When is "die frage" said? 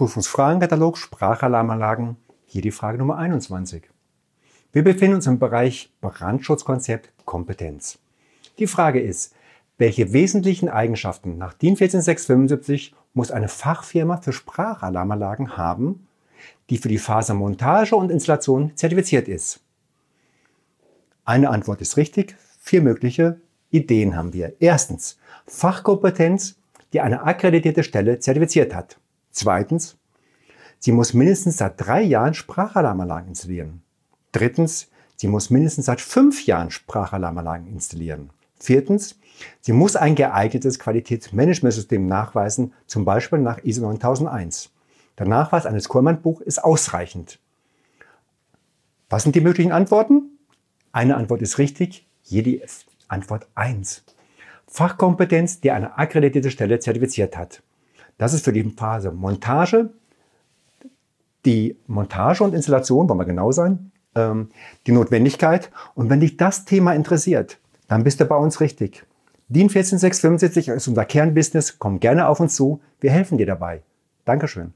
2.62-2.96, 8.58-8.98